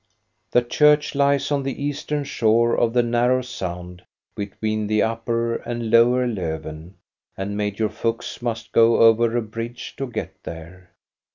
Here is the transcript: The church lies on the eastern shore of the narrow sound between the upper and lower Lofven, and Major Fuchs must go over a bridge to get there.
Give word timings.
The 0.49 0.63
church 0.63 1.13
lies 1.13 1.51
on 1.51 1.61
the 1.61 1.79
eastern 1.85 2.23
shore 2.23 2.75
of 2.75 2.91
the 2.91 3.03
narrow 3.03 3.43
sound 3.43 4.01
between 4.33 4.87
the 4.87 5.03
upper 5.03 5.57
and 5.57 5.91
lower 5.91 6.25
Lofven, 6.25 6.95
and 7.37 7.55
Major 7.55 7.87
Fuchs 7.87 8.41
must 8.41 8.71
go 8.71 8.97
over 8.97 9.37
a 9.37 9.43
bridge 9.43 9.93
to 9.97 10.07
get 10.07 10.41
there. 10.41 10.89